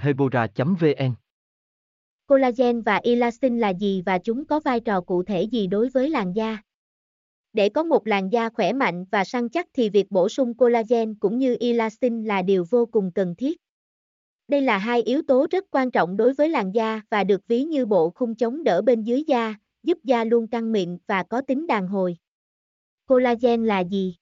hebora 0.00 0.46
vn 0.56 1.14
Collagen 2.26 2.82
và 2.82 2.96
elastin 2.96 3.58
là 3.58 3.68
gì 3.68 4.02
và 4.06 4.18
chúng 4.18 4.44
có 4.44 4.60
vai 4.60 4.80
trò 4.80 5.00
cụ 5.00 5.22
thể 5.22 5.42
gì 5.42 5.66
đối 5.66 5.88
với 5.88 6.10
làn 6.10 6.32
da? 6.32 6.58
Để 7.52 7.68
có 7.68 7.82
một 7.82 8.06
làn 8.06 8.32
da 8.32 8.48
khỏe 8.48 8.72
mạnh 8.72 9.04
và 9.10 9.24
săn 9.24 9.48
chắc 9.48 9.66
thì 9.72 9.88
việc 9.88 10.10
bổ 10.10 10.28
sung 10.28 10.54
collagen 10.54 11.14
cũng 11.14 11.38
như 11.38 11.56
elastin 11.60 12.24
là 12.24 12.42
điều 12.42 12.64
vô 12.70 12.86
cùng 12.86 13.12
cần 13.14 13.34
thiết. 13.34 13.58
Đây 14.48 14.60
là 14.60 14.78
hai 14.78 15.02
yếu 15.02 15.22
tố 15.22 15.46
rất 15.50 15.64
quan 15.70 15.90
trọng 15.90 16.16
đối 16.16 16.34
với 16.34 16.48
làn 16.48 16.72
da 16.72 17.00
và 17.10 17.24
được 17.24 17.40
ví 17.48 17.64
như 17.64 17.86
bộ 17.86 18.10
khung 18.10 18.34
chống 18.34 18.64
đỡ 18.64 18.82
bên 18.82 19.02
dưới 19.02 19.24
da, 19.26 19.54
giúp 19.82 19.98
da 20.04 20.24
luôn 20.24 20.46
căng 20.46 20.72
mịn 20.72 20.98
và 21.06 21.22
có 21.22 21.40
tính 21.40 21.66
đàn 21.66 21.88
hồi. 21.88 22.16
Collagen 23.06 23.66
là 23.66 23.80
gì? 23.80 24.16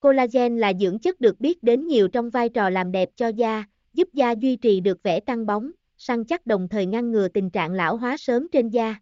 Collagen 0.00 0.58
là 0.58 0.72
dưỡng 0.80 0.98
chất 0.98 1.20
được 1.20 1.40
biết 1.40 1.62
đến 1.62 1.86
nhiều 1.86 2.08
trong 2.08 2.30
vai 2.30 2.48
trò 2.48 2.70
làm 2.70 2.92
đẹp 2.92 3.08
cho 3.16 3.28
da, 3.28 3.64
giúp 3.94 4.08
da 4.12 4.30
duy 4.30 4.56
trì 4.56 4.80
được 4.80 5.02
vẻ 5.02 5.20
căng 5.20 5.46
bóng, 5.46 5.70
săn 5.96 6.24
chắc 6.24 6.46
đồng 6.46 6.68
thời 6.68 6.86
ngăn 6.86 7.10
ngừa 7.10 7.28
tình 7.28 7.50
trạng 7.50 7.72
lão 7.72 7.96
hóa 7.96 8.16
sớm 8.16 8.48
trên 8.52 8.68
da. 8.68 8.96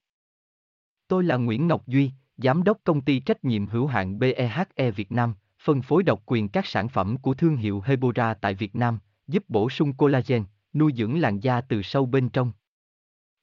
Tôi 1.09 1.25
là 1.25 1.37
Nguyễn 1.37 1.69
Ngọc 1.69 1.87
Duy, 1.87 2.11
Giám 2.37 2.63
đốc 2.63 2.79
công 2.85 3.01
ty 3.01 3.21
trách 3.21 3.45
nhiệm 3.45 3.67
hữu 3.67 3.87
hạn 3.87 4.19
BEHE 4.19 4.91
Việt 4.97 5.13
Nam, 5.13 5.35
phân 5.63 5.83
phối 5.83 6.03
độc 6.03 6.23
quyền 6.27 6.49
các 6.49 6.67
sản 6.67 6.89
phẩm 6.89 7.17
của 7.17 7.35
thương 7.35 7.57
hiệu 7.57 7.81
Hebora 7.81 8.35
tại 8.35 8.55
Việt 8.55 8.77
Nam, 8.77 8.99
giúp 9.29 9.45
bổ 9.49 9.71
sung 9.71 9.93
collagen, 9.93 10.45
nuôi 10.75 10.93
dưỡng 10.97 11.21
làn 11.21 11.41
da 11.41 11.61
từ 11.61 11.83
sâu 11.83 12.07
bên 12.07 12.29
trong. 12.29 12.53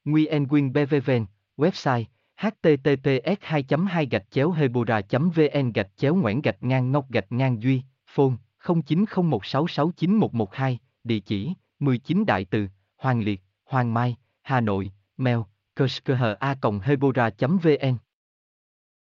Nguyen 0.05 0.43
Nguyen 0.43 0.73
BVVN, 0.73 1.25
website 1.57 2.03
https 2.37 3.37
2 3.41 3.65
2 3.89 4.05
gạch 4.05 4.31
chéo 4.31 4.51
hebora 4.51 5.01
vn 5.09 5.71
gạch 5.73 5.89
chéo 5.97 6.15
ngoãn 6.15 6.41
gạch 6.41 6.63
ngang 6.63 6.91
ngọc 6.91 7.11
gạch 7.11 7.31
ngang 7.31 7.63
duy 7.63 7.81
phone 8.07 8.33
0901669112 8.63 10.77
địa 11.07 11.19
chỉ 11.19 11.53
19 11.79 12.25
đại 12.25 12.45
từ, 12.45 12.67
hoàng 12.97 13.21
liệt, 13.21 13.41
hoàng 13.65 13.93
mai, 13.93 14.15
hà 14.41 14.61
nội, 14.61 14.91
mail 15.17 15.39
a 16.39 16.55
hebora 16.83 17.29
vn 17.39 17.97